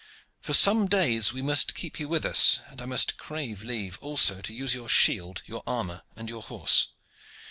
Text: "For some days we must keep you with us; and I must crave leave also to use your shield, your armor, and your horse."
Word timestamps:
"For 0.39 0.53
some 0.53 0.87
days 0.87 1.31
we 1.31 1.43
must 1.43 1.75
keep 1.75 1.99
you 1.99 2.07
with 2.09 2.25
us; 2.25 2.59
and 2.69 2.81
I 2.81 2.87
must 2.87 3.17
crave 3.17 3.61
leave 3.61 3.99
also 4.01 4.41
to 4.41 4.51
use 4.51 4.73
your 4.73 4.89
shield, 4.89 5.43
your 5.45 5.61
armor, 5.67 6.01
and 6.15 6.27
your 6.27 6.41
horse." 6.41 6.93